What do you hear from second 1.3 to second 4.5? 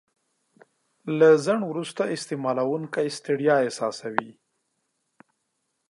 ځنډه وروسته استعمالوونکی ستړیا احساسوي.